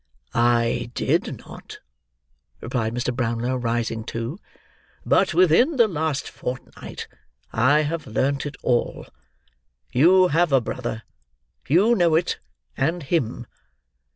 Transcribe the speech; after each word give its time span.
"I 0.33 0.89
did 0.95 1.37
not," 1.45 1.77
replied 2.59 2.95
Mr. 2.95 3.15
Brownlow, 3.15 3.57
rising 3.57 4.03
too; 4.03 4.39
"but 5.05 5.35
within 5.35 5.75
the 5.75 5.87
last 5.87 6.27
fortnight 6.27 7.07
I 7.53 7.81
have 7.81 8.07
learnt 8.07 8.47
it 8.47 8.55
all. 8.63 9.05
You 9.93 10.29
have 10.29 10.51
a 10.51 10.59
brother; 10.59 11.03
you 11.67 11.93
know 11.93 12.15
it, 12.15 12.39
and 12.75 13.03
him. 13.03 13.45